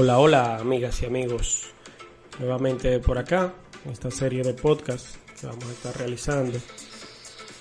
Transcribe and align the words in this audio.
Hola, 0.00 0.20
hola 0.20 0.58
amigas 0.58 1.02
y 1.02 1.06
amigos. 1.06 1.70
Nuevamente 2.38 3.00
por 3.00 3.18
acá, 3.18 3.52
en 3.84 3.90
esta 3.90 4.12
serie 4.12 4.44
de 4.44 4.54
podcast 4.54 5.16
que 5.40 5.48
vamos 5.48 5.64
a 5.64 5.72
estar 5.72 5.98
realizando, 5.98 6.56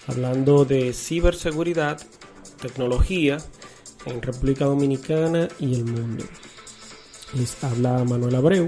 hablando 0.05 0.63
de 0.63 0.93
ciberseguridad, 0.93 1.99
tecnología 2.61 3.37
en 4.05 4.21
República 4.21 4.65
Dominicana 4.65 5.47
y 5.59 5.73
el 5.73 5.85
mundo. 5.85 6.25
Les 7.33 7.63
habla 7.63 8.03
Manuel 8.03 8.35
Abreu. 8.35 8.67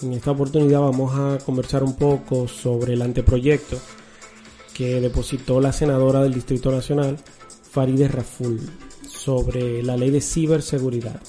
En 0.00 0.12
esta 0.14 0.30
oportunidad 0.30 0.80
vamos 0.80 1.12
a 1.14 1.44
conversar 1.44 1.82
un 1.82 1.94
poco 1.94 2.48
sobre 2.48 2.94
el 2.94 3.02
anteproyecto 3.02 3.78
que 4.72 4.98
depositó 4.98 5.60
la 5.60 5.74
senadora 5.74 6.22
del 6.22 6.32
Distrito 6.32 6.72
Nacional, 6.72 7.18
Farideh 7.70 8.08
Raful, 8.08 8.58
sobre 9.06 9.82
la 9.82 9.94
ley 9.98 10.08
de 10.08 10.22
ciberseguridad. 10.22 11.20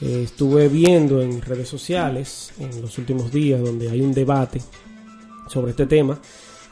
Eh, 0.00 0.22
estuve 0.24 0.68
viendo 0.68 1.20
en 1.20 1.42
redes 1.42 1.68
sociales 1.68 2.52
en 2.58 2.80
los 2.80 2.96
últimos 2.98 3.30
días 3.30 3.60
donde 3.60 3.90
hay 3.90 4.00
un 4.00 4.12
debate 4.12 4.62
sobre 5.48 5.72
este 5.72 5.86
tema 5.86 6.18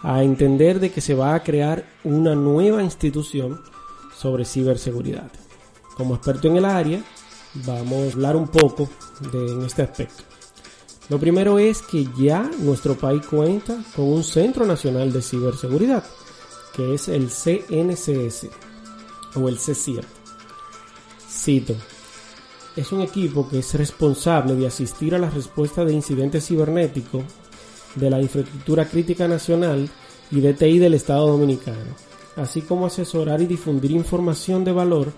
a 0.02 0.22
entender 0.22 0.80
de 0.80 0.90
que 0.90 1.00
se 1.00 1.14
va 1.14 1.34
a 1.34 1.42
crear 1.42 1.84
una 2.04 2.34
nueva 2.34 2.82
institución 2.82 3.60
sobre 4.16 4.44
ciberseguridad. 4.44 5.30
Como 5.96 6.14
experto 6.14 6.48
en 6.48 6.56
el 6.56 6.64
área, 6.64 7.02
vamos 7.66 8.10
a 8.10 8.12
hablar 8.12 8.36
un 8.36 8.48
poco 8.48 8.88
de 9.32 9.66
este 9.66 9.82
aspecto. 9.82 10.22
Lo 11.08 11.18
primero 11.18 11.58
es 11.58 11.82
que 11.82 12.06
ya 12.18 12.50
nuestro 12.60 12.94
país 12.94 13.24
cuenta 13.26 13.82
con 13.96 14.06
un 14.06 14.22
Centro 14.22 14.66
Nacional 14.66 15.12
de 15.12 15.22
Ciberseguridad, 15.22 16.04
que 16.74 16.94
es 16.94 17.08
el 17.08 17.30
CNCS 17.30 18.48
o 19.34 19.48
el 19.48 19.56
CCIR. 19.56 20.04
Cito, 21.28 21.74
es 22.78 22.92
un 22.92 23.00
equipo 23.00 23.48
que 23.48 23.58
es 23.58 23.74
responsable 23.74 24.54
de 24.54 24.68
asistir 24.68 25.12
a 25.14 25.18
la 25.18 25.28
respuesta 25.28 25.84
de 25.84 25.92
incidentes 25.92 26.46
cibernéticos 26.46 27.24
de 27.96 28.08
la 28.08 28.22
infraestructura 28.22 28.88
crítica 28.88 29.26
nacional 29.26 29.90
y 30.30 30.40
de 30.40 30.54
TI 30.54 30.78
del 30.78 30.94
Estado 30.94 31.26
Dominicano, 31.26 31.96
así 32.36 32.62
como 32.62 32.86
asesorar 32.86 33.42
y 33.42 33.46
difundir 33.46 33.90
información 33.90 34.62
de 34.64 34.70
valor 34.70 35.12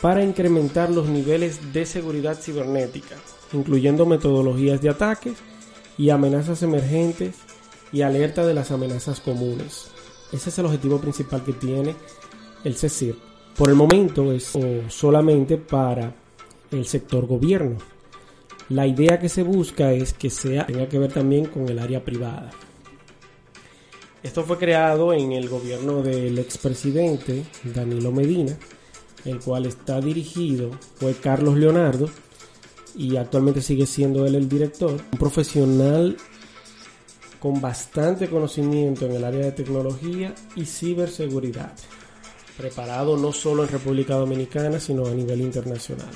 para 0.00 0.24
incrementar 0.24 0.90
los 0.90 1.06
niveles 1.08 1.74
de 1.74 1.84
seguridad 1.84 2.40
cibernética, 2.40 3.16
incluyendo 3.52 4.06
metodologías 4.06 4.80
de 4.80 4.88
ataques 4.88 5.34
y 5.98 6.08
amenazas 6.08 6.62
emergentes 6.62 7.36
y 7.92 8.00
alerta 8.00 8.46
de 8.46 8.54
las 8.54 8.70
amenazas 8.70 9.20
comunes. 9.20 9.88
Ese 10.32 10.48
es 10.48 10.58
el 10.58 10.66
objetivo 10.66 10.98
principal 10.98 11.44
que 11.44 11.52
tiene 11.52 11.94
el 12.64 12.74
CECIR. 12.76 13.16
Por 13.56 13.68
el 13.68 13.74
momento 13.74 14.32
es 14.32 14.52
solamente 14.88 15.58
para 15.58 16.23
el 16.78 16.86
sector 16.86 17.26
gobierno. 17.26 17.78
La 18.70 18.86
idea 18.86 19.18
que 19.18 19.28
se 19.28 19.42
busca 19.42 19.92
es 19.92 20.14
que 20.14 20.30
sea, 20.30 20.66
tenga 20.66 20.88
que 20.88 20.98
ver 20.98 21.12
también 21.12 21.46
con 21.46 21.68
el 21.68 21.78
área 21.78 22.02
privada. 22.02 22.50
Esto 24.22 24.42
fue 24.42 24.56
creado 24.56 25.12
en 25.12 25.32
el 25.32 25.50
gobierno 25.50 26.02
del 26.02 26.38
expresidente 26.38 27.44
Danilo 27.62 28.10
Medina, 28.10 28.56
el 29.26 29.38
cual 29.40 29.66
está 29.66 30.00
dirigido, 30.00 30.70
fue 30.94 31.12
Carlos 31.14 31.58
Leonardo, 31.58 32.08
y 32.96 33.16
actualmente 33.16 33.60
sigue 33.60 33.84
siendo 33.84 34.24
él 34.24 34.34
el 34.34 34.48
director, 34.48 34.92
un 34.92 35.18
profesional 35.18 36.16
con 37.38 37.60
bastante 37.60 38.30
conocimiento 38.30 39.04
en 39.04 39.12
el 39.12 39.24
área 39.24 39.44
de 39.44 39.52
tecnología 39.52 40.34
y 40.56 40.64
ciberseguridad, 40.64 41.74
preparado 42.56 43.18
no 43.18 43.30
solo 43.30 43.64
en 43.64 43.68
República 43.68 44.14
Dominicana, 44.14 44.80
sino 44.80 45.04
a 45.04 45.10
nivel 45.10 45.42
internacional 45.42 46.08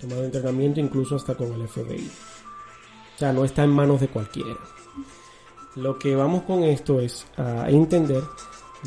tomado 0.00 0.24
entrenamiento 0.24 0.80
incluso 0.80 1.16
hasta 1.16 1.34
con 1.34 1.52
el 1.52 1.68
FBI. 1.68 2.10
O 3.14 3.18
sea, 3.18 3.32
no 3.32 3.44
está 3.44 3.64
en 3.64 3.70
manos 3.70 4.00
de 4.00 4.08
cualquiera. 4.08 4.56
Lo 5.76 5.98
que 5.98 6.14
vamos 6.16 6.42
con 6.42 6.64
esto 6.64 7.00
es 7.00 7.26
a 7.36 7.68
entender 7.70 8.22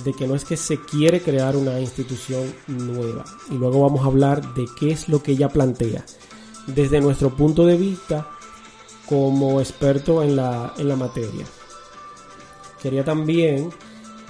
de 0.04 0.14
que 0.14 0.28
no 0.28 0.36
es 0.36 0.46
que 0.46 0.58
se 0.58 0.80
quiere 0.82 1.22
crear 1.22 1.56
una 1.56 1.80
institución 1.80 2.54
nueva. 2.68 3.26
Y 3.50 3.56
luego 3.56 3.82
vamos 3.82 4.02
a 4.02 4.08
hablar 4.08 4.54
de 4.54 4.66
qué 4.80 4.92
es 4.92 5.10
lo 5.10 5.22
que 5.22 5.34
ella 5.34 5.50
plantea. 5.50 6.06
Desde 6.68 7.02
nuestro 7.02 7.36
punto 7.36 7.66
de 7.66 7.78
vista 7.78 8.28
como 9.08 9.60
experto 9.60 10.24
en 10.24 10.38
la, 10.38 10.74
en 10.78 10.88
la 10.88 10.96
materia. 10.96 11.46
Quería 12.82 13.04
también 13.04 13.70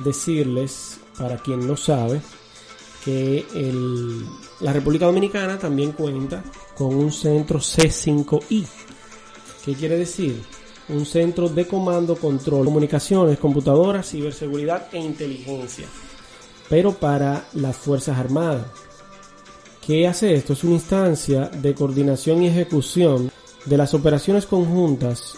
decirles, 0.03 0.99
para 1.17 1.37
quien 1.37 1.67
no 1.67 1.77
sabe, 1.77 2.21
que 3.03 3.45
el, 3.55 4.25
la 4.59 4.73
República 4.73 5.05
Dominicana 5.05 5.57
también 5.57 5.91
cuenta 5.91 6.43
con 6.75 6.95
un 6.95 7.11
centro 7.11 7.59
C5I. 7.59 8.65
¿Qué 9.65 9.73
quiere 9.73 9.97
decir? 9.97 10.41
Un 10.89 11.05
centro 11.05 11.49
de 11.49 11.67
comando, 11.67 12.15
control, 12.15 12.65
comunicaciones, 12.65 13.39
computadoras, 13.39 14.09
ciberseguridad 14.09 14.87
e 14.91 14.99
inteligencia. 14.99 15.87
Pero 16.69 16.93
para 16.93 17.45
las 17.53 17.77
Fuerzas 17.77 18.17
Armadas. 18.17 18.65
¿Qué 19.85 20.07
hace 20.07 20.33
esto? 20.35 20.53
Es 20.53 20.63
una 20.63 20.73
instancia 20.73 21.45
de 21.47 21.73
coordinación 21.73 22.43
y 22.43 22.47
ejecución 22.47 23.31
de 23.65 23.77
las 23.77 23.93
operaciones 23.93 24.45
conjuntas 24.45 25.37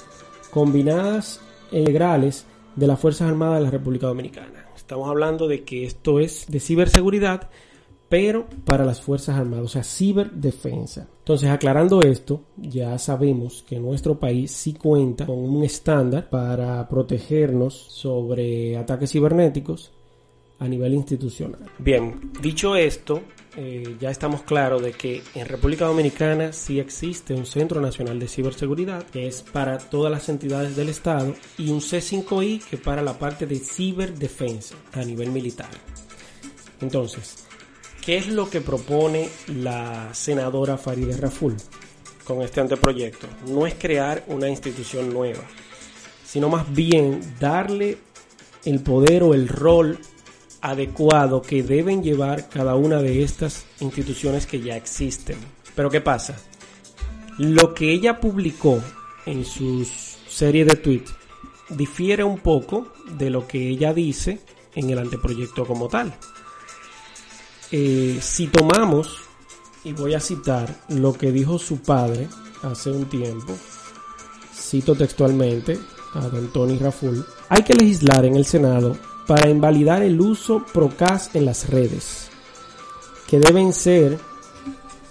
combinadas 0.51 1.40
e 1.72 1.80
integrales 1.80 2.45
de 2.75 2.88
las 2.88 3.00
Fuerzas 3.00 3.29
Armadas 3.29 3.59
de 3.59 3.66
la 3.66 3.72
República 3.72 4.07
Dominicana. 4.07 4.67
Estamos 4.75 5.09
hablando 5.09 5.47
de 5.47 5.63
que 5.63 5.85
esto 5.85 6.19
es 6.19 6.45
de 6.50 6.59
ciberseguridad 6.59 7.50
pero 8.13 8.45
para 8.63 8.85
las 8.85 9.01
Fuerzas 9.01 9.39
Armadas, 9.39 9.66
o 9.66 9.69
sea, 9.69 9.84
ciberdefensa. 9.84 11.07
Entonces, 11.17 11.50
aclarando 11.50 12.00
esto, 12.01 12.41
ya 12.57 12.95
sabemos 13.00 13.66
que 13.67 13.79
nuestro 13.79 14.19
país 14.19 14.51
sí 14.51 14.73
cuenta 14.73 15.25
con 15.25 15.39
un 15.39 15.63
estándar 15.63 16.29
para 16.29 16.88
protegernos 16.88 17.73
sobre 17.73 18.78
ataques 18.78 19.12
cibernéticos 19.12 19.94
a 20.63 20.68
nivel 20.68 20.94
institucional. 20.94 21.59
Bien, 21.78 22.31
dicho 22.41 22.75
esto, 22.75 23.22
eh, 23.57 23.97
ya 24.00 24.09
estamos 24.09 24.44
claros 24.44 24.81
de 24.81 24.94
que 24.94 25.22
en 25.35 25.46
República 25.46 25.85
Dominicana 25.85 26.53
sí 26.53 26.79
existe 26.79 27.34
un 27.34 27.46
Centro 27.46 27.81
Nacional 27.81 28.18
de 28.18 28.28
Ciberseguridad 28.28 29.03
que 29.03 29.28
es 29.28 29.41
para 29.44 29.78
todas 29.78 30.12
las 30.12 30.29
entidades 30.29 30.75
del 30.75 30.90
Estado 30.90 31.35
y 31.57 31.69
un 31.69 31.81
C5I 31.81 32.63
que 32.63 32.78
para 32.78 33.01
la 33.01 33.19
parte 33.19 33.46
de 33.46 33.59
ciberdefensa 33.59 34.75
a 34.94 35.03
nivel 35.03 35.31
militar. 35.31 35.69
Entonces, 36.81 37.44
¿Qué 38.06 38.18
es 38.18 38.28
lo 38.28 38.50
que 38.50 38.59
propone 38.59 39.30
la 39.47 40.13
senadora 40.13 40.78
Farideh 40.78 41.16
Raful 41.16 41.56
con 42.25 42.41
este 42.41 42.59
anteproyecto? 42.59 43.28
No 43.47 43.66
es 43.66 43.75
crear 43.75 44.25
una 44.28 44.50
institución 44.50 45.13
nueva, 45.13 45.40
sino 46.25 46.50
más 46.50 46.69
bien 46.74 47.22
darle 47.40 47.97
el 48.66 48.81
poder 48.81 49.24
o 49.24 49.34
el 49.34 49.47
rol 49.47 49.97
adecuado 50.63 51.41
que 51.41 51.62
deben 51.62 52.01
llevar 52.01 52.47
cada 52.47 52.75
una 52.75 53.01
de 53.01 53.22
estas 53.22 53.66
instituciones 53.81 54.47
que 54.47 54.62
ya 54.62 54.78
existen. 54.78 55.35
Pero 55.75 55.90
¿qué 55.90 56.00
pasa? 56.00 56.38
Lo 57.38 57.74
que 57.74 57.91
ella 57.91 58.22
publicó 58.22 58.81
en 59.25 59.44
su 59.44 59.85
serie 60.29 60.63
de 60.63 60.78
tweets 60.78 61.13
difiere 61.69 62.24
un 62.24 62.40
poco 62.40 62.94
de 63.18 63.29
lo 63.29 63.46
que 63.46 63.68
ella 63.68 63.94
dice 63.94 64.40
en 64.74 64.90
el 64.90 65.00
anteproyecto 65.00 65.66
como 65.66 65.90
tal. 65.90 66.13
Eh, 67.69 68.19
si 68.22 68.47
tomamos, 68.47 69.18
y 69.84 69.91
voy 69.91 70.13
a 70.13 70.22
citar 70.22 70.74
lo 70.88 71.12
que 71.12 71.34
dijo 71.34 71.59
su 71.59 71.81
padre 71.81 72.30
hace 72.62 72.90
un 72.90 73.09
tiempo, 73.09 73.53
cito 74.56 74.95
textualmente 74.95 75.78
a 76.13 76.22
don 76.30 76.53
Tony 76.53 76.78
Raful, 76.78 77.25
hay 77.50 77.63
que 77.63 77.74
legislar 77.74 78.24
en 78.24 78.38
el 78.38 78.45
Senado 78.45 78.95
para 79.28 79.50
invalidar 79.50 80.02
el 80.04 80.20
uso 80.20 80.66
procas 80.74 81.31
en 81.34 81.46
las 81.46 81.70
redes, 81.70 82.30
que 83.28 83.40
deben 83.40 83.74
ser 83.74 84.20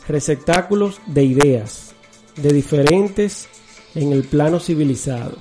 receptáculos 0.09 1.01
de 1.07 1.25
ideas, 1.25 1.95
de 2.37 2.53
diferentes 2.53 3.49
en 3.95 4.13
el 4.13 4.25
plano 4.25 4.59
civilizado 4.61 5.37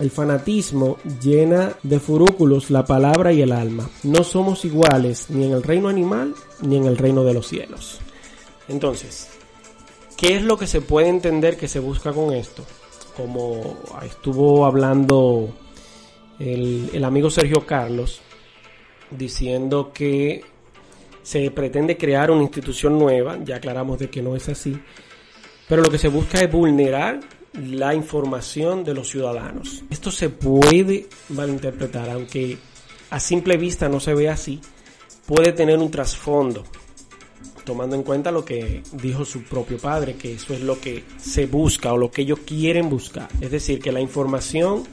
el 0.00 0.10
fanatismo 0.10 0.96
llena 1.22 1.74
de 1.82 2.00
furúculos 2.00 2.70
la 2.70 2.84
palabra 2.84 3.32
y 3.32 3.42
el 3.42 3.52
alma. 3.52 3.88
No 4.02 4.24
somos 4.24 4.64
iguales 4.64 5.26
ni 5.28 5.44
en 5.44 5.52
el 5.52 5.62
reino 5.62 5.88
animal 5.88 6.34
ni 6.62 6.78
en 6.78 6.86
el 6.86 6.96
reino 6.96 7.22
de 7.22 7.34
los 7.34 7.46
cielos. 7.46 8.00
Entonces, 8.66 9.28
¿qué 10.16 10.36
es 10.36 10.42
lo 10.42 10.56
que 10.56 10.66
se 10.66 10.80
puede 10.80 11.08
entender 11.08 11.58
que 11.58 11.68
se 11.68 11.80
busca 11.80 12.12
con 12.12 12.32
esto? 12.32 12.64
Como 13.14 13.78
estuvo 14.02 14.64
hablando 14.64 15.50
el, 16.40 17.04
amigo 17.04 17.30
Sergio 17.30 17.66
Carlos, 17.66 18.22
diciendo 19.10 19.92
que 19.92 20.42
se 21.22 21.50
pretende 21.50 21.96
crear 21.96 22.30
una 22.30 22.42
institución 22.42 22.98
nueva, 22.98 23.38
ya 23.44 23.56
aclaramos 23.56 23.98
de 23.98 24.08
que 24.08 24.22
no 24.22 24.34
es 24.34 24.48
así, 24.48 24.80
pero 25.68 25.82
lo 25.82 25.90
que 25.90 25.98
se 25.98 26.08
busca 26.08 26.40
es 26.40 26.50
vulnerar 26.50 27.20
la 27.52 27.94
información 27.94 28.84
de 28.84 28.94
los 28.94 29.08
ciudadanos. 29.10 29.84
Esto 29.90 30.10
se 30.10 30.30
puede 30.30 31.08
malinterpretar, 31.28 32.08
aunque 32.08 32.56
a 33.10 33.20
simple 33.20 33.56
vista 33.56 33.88
no 33.88 34.00
se 34.00 34.14
ve 34.14 34.28
así, 34.30 34.60
puede 35.26 35.52
tener 35.52 35.78
un 35.78 35.90
trasfondo. 35.90 36.64
tomando 37.64 37.94
en 37.94 38.02
cuenta 38.02 38.32
lo 38.32 38.44
que 38.44 38.82
dijo 38.94 39.24
su 39.24 39.44
propio 39.44 39.78
padre, 39.78 40.14
que 40.14 40.32
eso 40.32 40.54
es 40.54 40.62
lo 40.62 40.80
que 40.80 41.04
se 41.18 41.46
busca 41.46 41.92
o 41.92 41.98
lo 41.98 42.10
que 42.10 42.22
ellos 42.22 42.40
quieren 42.44 42.88
buscar. 42.88 43.28
Es 43.40 43.50
decir, 43.50 43.80
que 43.80 43.92
la 43.92 44.00
información 44.00 44.84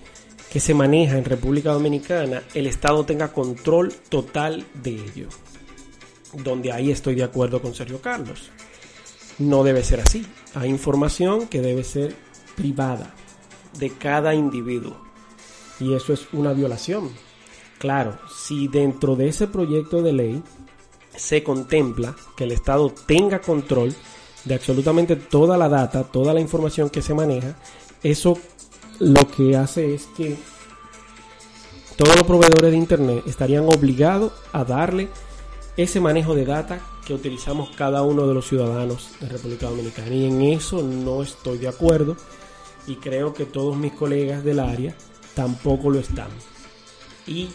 que 0.51 0.59
se 0.59 0.73
maneja 0.73 1.17
en 1.17 1.25
República 1.25 1.71
Dominicana, 1.71 2.44
el 2.53 2.67
Estado 2.67 3.05
tenga 3.05 3.33
control 3.33 3.94
total 4.09 4.65
de 4.73 4.91
ello. 4.91 5.27
Donde 6.33 6.71
ahí 6.71 6.91
estoy 6.91 7.15
de 7.15 7.23
acuerdo 7.23 7.61
con 7.61 7.73
Sergio 7.73 8.01
Carlos. 8.01 8.49
No 9.39 9.63
debe 9.63 9.83
ser 9.83 9.99
así. 9.99 10.25
Hay 10.55 10.69
información 10.69 11.47
que 11.47 11.61
debe 11.61 11.83
ser 11.83 12.15
privada 12.55 13.13
de 13.77 13.91
cada 13.91 14.33
individuo. 14.33 14.97
Y 15.79 15.94
eso 15.94 16.13
es 16.13 16.27
una 16.33 16.53
violación. 16.53 17.11
Claro, 17.77 18.17
si 18.35 18.67
dentro 18.67 19.15
de 19.15 19.27
ese 19.27 19.47
proyecto 19.47 20.01
de 20.01 20.13
ley 20.13 20.44
se 21.15 21.44
contempla 21.44 22.15
que 22.35 22.45
el 22.45 22.51
Estado 22.51 22.89
tenga 23.05 23.39
control 23.39 23.94
de 24.45 24.55
absolutamente 24.55 25.15
toda 25.15 25.57
la 25.57 25.69
data, 25.69 26.03
toda 26.03 26.33
la 26.33 26.39
información 26.39 26.89
que 26.89 27.01
se 27.01 27.13
maneja, 27.13 27.55
eso 28.01 28.38
lo 28.99 29.27
que 29.29 29.55
hace 29.55 29.94
es 29.94 30.07
que 30.17 30.38
todos 31.97 32.15
los 32.15 32.25
proveedores 32.25 32.71
de 32.71 32.77
Internet 32.77 33.23
estarían 33.25 33.65
obligados 33.65 34.31
a 34.51 34.63
darle 34.63 35.09
ese 35.77 35.99
manejo 35.99 36.35
de 36.35 36.45
data 36.45 36.79
que 37.05 37.13
utilizamos 37.13 37.69
cada 37.75 38.01
uno 38.01 38.27
de 38.27 38.33
los 38.33 38.47
ciudadanos 38.47 39.11
de 39.19 39.29
República 39.29 39.67
Dominicana. 39.67 40.13
Y 40.13 40.25
en 40.25 40.41
eso 40.41 40.81
no 40.81 41.23
estoy 41.23 41.57
de 41.57 41.67
acuerdo 41.67 42.17
y 42.85 42.95
creo 42.95 43.33
que 43.33 43.45
todos 43.45 43.77
mis 43.77 43.94
colegas 43.94 44.44
del 44.44 44.59
área 44.59 44.95
tampoco 45.35 45.89
lo 45.89 45.99
están. 45.99 46.29
Y 47.25 47.49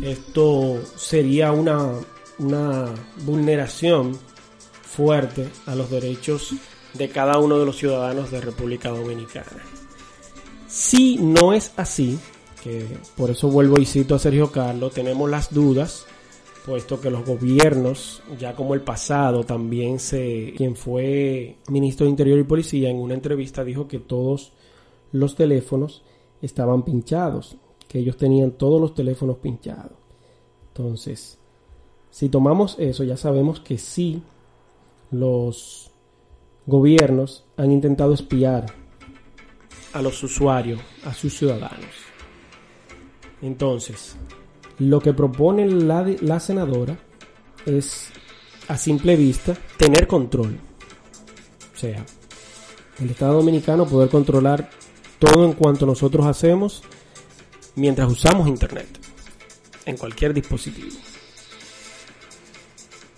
esto 0.00 0.80
sería 0.96 1.52
una, 1.52 1.90
una 2.38 2.86
vulneración 3.24 4.18
fuerte 4.82 5.48
a 5.66 5.74
los 5.74 5.90
derechos 5.90 6.54
de 6.94 7.08
cada 7.08 7.38
uno 7.38 7.58
de 7.58 7.66
los 7.66 7.76
ciudadanos 7.76 8.30
de 8.30 8.40
República 8.40 8.90
Dominicana. 8.90 9.62
Si 10.72 11.18
no 11.18 11.52
es 11.52 11.70
así, 11.76 12.18
que 12.64 12.86
por 13.14 13.28
eso 13.28 13.50
vuelvo 13.50 13.78
y 13.78 13.84
cito 13.84 14.14
a 14.14 14.18
Sergio 14.18 14.50
Carlos, 14.50 14.94
tenemos 14.94 15.28
las 15.28 15.52
dudas, 15.52 16.06
puesto 16.64 16.98
que 16.98 17.10
los 17.10 17.26
gobiernos, 17.26 18.22
ya 18.38 18.54
como 18.54 18.72
el 18.72 18.80
pasado, 18.80 19.44
también 19.44 19.98
se, 19.98 20.54
quien 20.56 20.74
fue 20.74 21.58
ministro 21.68 22.06
de 22.06 22.10
Interior 22.12 22.38
y 22.38 22.44
Policía, 22.44 22.88
en 22.88 22.96
una 22.96 23.12
entrevista 23.12 23.64
dijo 23.64 23.86
que 23.86 23.98
todos 23.98 24.54
los 25.12 25.36
teléfonos 25.36 26.04
estaban 26.40 26.84
pinchados, 26.86 27.58
que 27.86 27.98
ellos 27.98 28.16
tenían 28.16 28.52
todos 28.52 28.80
los 28.80 28.94
teléfonos 28.94 29.36
pinchados. 29.36 29.98
Entonces, 30.68 31.38
si 32.08 32.30
tomamos 32.30 32.76
eso, 32.78 33.04
ya 33.04 33.18
sabemos 33.18 33.60
que 33.60 33.76
sí, 33.76 34.22
los 35.10 35.90
gobiernos 36.64 37.44
han 37.58 37.72
intentado 37.72 38.14
espiar 38.14 38.81
a 39.92 40.02
los 40.02 40.22
usuarios, 40.22 40.80
a 41.04 41.12
sus 41.14 41.36
ciudadanos. 41.36 41.90
Entonces, 43.40 44.16
lo 44.78 45.00
que 45.00 45.12
propone 45.12 45.66
la, 45.66 46.06
la 46.20 46.40
senadora 46.40 46.98
es, 47.66 48.10
a 48.68 48.76
simple 48.76 49.16
vista, 49.16 49.56
tener 49.76 50.06
control. 50.06 50.58
O 51.74 51.78
sea, 51.78 52.04
el 53.00 53.10
Estado 53.10 53.34
Dominicano 53.34 53.86
poder 53.86 54.08
controlar 54.08 54.70
todo 55.18 55.44
en 55.44 55.52
cuanto 55.52 55.86
nosotros 55.86 56.26
hacemos 56.26 56.82
mientras 57.74 58.10
usamos 58.10 58.48
Internet, 58.48 58.88
en 59.86 59.96
cualquier 59.96 60.34
dispositivo. 60.34 60.96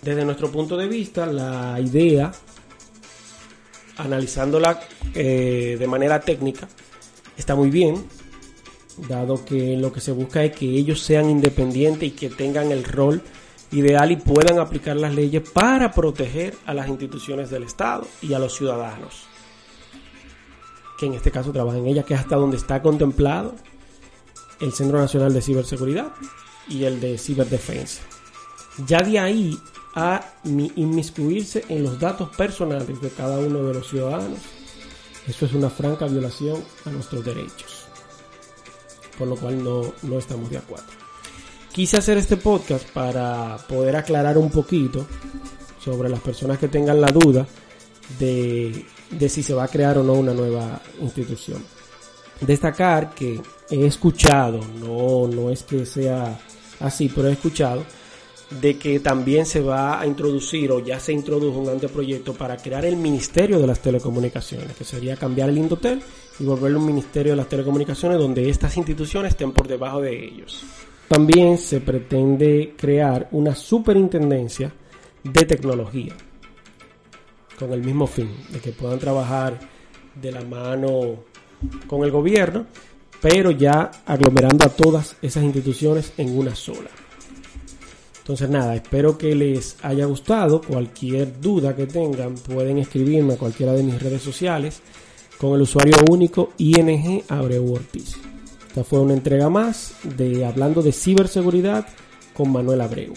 Desde 0.01 0.23
nuestro 0.23 0.51
punto 0.51 0.77
de 0.77 0.87
vista, 0.87 1.25
la 1.25 1.79
idea 1.79 2.31
analizándola 3.97 4.79
eh, 5.13 5.77
de 5.79 5.87
manera 5.87 6.19
técnica, 6.19 6.67
está 7.37 7.55
muy 7.55 7.69
bien, 7.69 8.05
dado 9.09 9.43
que 9.43 9.75
lo 9.77 9.91
que 9.91 10.01
se 10.01 10.11
busca 10.11 10.43
es 10.43 10.55
que 10.55 10.65
ellos 10.65 11.01
sean 11.01 11.29
independientes 11.29 12.09
y 12.09 12.11
que 12.11 12.29
tengan 12.29 12.71
el 12.71 12.83
rol 12.83 13.21
ideal 13.71 14.11
y 14.11 14.15
puedan 14.15 14.59
aplicar 14.59 14.95
las 14.95 15.13
leyes 15.13 15.47
para 15.49 15.91
proteger 15.91 16.55
a 16.65 16.73
las 16.73 16.87
instituciones 16.87 17.49
del 17.49 17.63
Estado 17.63 18.07
y 18.21 18.33
a 18.33 18.39
los 18.39 18.55
ciudadanos, 18.55 19.23
que 20.97 21.07
en 21.07 21.13
este 21.13 21.31
caso 21.31 21.51
trabajan 21.51 21.81
en 21.81 21.87
ellas, 21.87 22.05
que 22.05 22.13
es 22.13 22.19
hasta 22.19 22.35
donde 22.35 22.57
está 22.57 22.81
contemplado 22.81 23.55
el 24.61 24.71
Centro 24.71 24.99
Nacional 24.99 25.33
de 25.33 25.41
Ciberseguridad 25.41 26.11
y 26.69 26.85
el 26.85 26.99
de 26.99 27.17
Ciberdefensa. 27.17 28.01
Ya 28.85 28.99
de 28.99 29.19
ahí 29.19 29.57
a 29.95 30.33
inmiscuirse 30.43 31.63
en 31.69 31.83
los 31.83 31.99
datos 31.99 32.29
personales 32.35 33.01
de 33.01 33.09
cada 33.09 33.39
uno 33.39 33.63
de 33.63 33.73
los 33.75 33.87
ciudadanos. 33.87 34.39
Eso 35.25 35.45
es 35.45 35.53
una 35.53 35.69
franca 35.69 36.05
violación 36.05 36.61
a 36.85 36.89
nuestros 36.89 37.23
derechos. 37.23 37.87
Por 39.17 39.29
lo 39.29 39.37
cual 39.37 39.63
no, 39.63 39.93
no 40.03 40.19
estamos 40.19 40.49
de 40.49 40.57
acuerdo. 40.57 40.85
Quise 41.71 41.97
hacer 41.97 42.17
este 42.17 42.37
podcast 42.37 42.87
para 42.89 43.57
poder 43.69 43.95
aclarar 43.95 44.37
un 44.37 44.49
poquito 44.49 45.05
sobre 45.83 46.09
las 46.09 46.19
personas 46.19 46.59
que 46.59 46.67
tengan 46.67 46.99
la 46.99 47.07
duda 47.07 47.47
de, 48.19 48.85
de 49.11 49.29
si 49.29 49.43
se 49.43 49.53
va 49.53 49.63
a 49.63 49.69
crear 49.69 49.97
o 49.97 50.03
no 50.03 50.13
una 50.13 50.33
nueva 50.33 50.81
institución. 51.01 51.63
Destacar 52.41 53.15
que 53.15 53.41
he 53.69 53.85
escuchado, 53.85 54.59
no, 54.79 55.27
no 55.27 55.49
es 55.49 55.63
que 55.63 55.85
sea 55.85 56.37
así, 56.81 57.09
pero 57.09 57.29
he 57.29 57.33
escuchado 57.33 57.83
de 58.61 58.77
que 58.77 58.99
también 58.99 59.45
se 59.45 59.61
va 59.61 59.99
a 59.99 60.07
introducir 60.07 60.71
o 60.71 60.79
ya 60.79 60.99
se 60.99 61.13
introdujo 61.13 61.59
un 61.59 61.69
anteproyecto 61.69 62.33
para 62.33 62.57
crear 62.57 62.85
el 62.85 62.95
Ministerio 62.95 63.59
de 63.59 63.67
las 63.67 63.79
Telecomunicaciones, 63.79 64.75
que 64.75 64.83
sería 64.83 65.15
cambiar 65.15 65.49
el 65.49 65.57
Indotel 65.57 66.01
y 66.39 66.43
volverlo 66.43 66.79
un 66.79 66.85
Ministerio 66.85 67.33
de 67.33 67.37
las 67.37 67.49
Telecomunicaciones 67.49 68.17
donde 68.17 68.49
estas 68.49 68.77
instituciones 68.77 69.31
estén 69.31 69.51
por 69.51 69.67
debajo 69.67 70.01
de 70.01 70.25
ellos. 70.25 70.63
También 71.07 71.57
se 71.57 71.81
pretende 71.81 72.73
crear 72.77 73.27
una 73.31 73.53
superintendencia 73.55 74.73
de 75.23 75.45
tecnología 75.45 76.13
con 77.59 77.71
el 77.71 77.83
mismo 77.83 78.07
fin, 78.07 78.29
de 78.49 78.59
que 78.59 78.71
puedan 78.71 78.99
trabajar 78.99 79.59
de 80.15 80.31
la 80.31 80.41
mano 80.41 81.23
con 81.87 82.03
el 82.03 82.11
gobierno, 82.11 82.65
pero 83.21 83.51
ya 83.51 83.91
aglomerando 84.05 84.65
a 84.65 84.69
todas 84.69 85.15
esas 85.21 85.43
instituciones 85.43 86.13
en 86.17 86.37
una 86.37 86.55
sola. 86.55 86.89
Entonces 88.25 88.49
nada, 88.49 88.73
espero 88.73 89.19
que 89.19 89.35
les 89.35 89.77
haya 89.83 90.05
gustado. 90.05 90.59
Cualquier 90.59 91.39
duda 91.39 91.75
que 91.75 91.85
tengan 91.85 92.33
pueden 92.33 92.79
escribirme 92.79 93.35
a 93.35 93.37
cualquiera 93.37 93.73
de 93.73 93.83
mis 93.83 94.01
redes 94.01 94.23
sociales 94.23 94.81
con 95.37 95.53
el 95.53 95.61
usuario 95.61 95.97
único 96.09 96.49
ING 96.57 97.21
Abreu 97.29 97.71
Ortiz. 97.71 98.15
Esta 98.67 98.83
fue 98.83 98.99
una 98.99 99.13
entrega 99.13 99.47
más 99.51 99.93
de 100.17 100.43
hablando 100.43 100.81
de 100.81 100.91
ciberseguridad 100.91 101.85
con 102.33 102.51
Manuel 102.51 102.81
Abreu. 102.81 103.13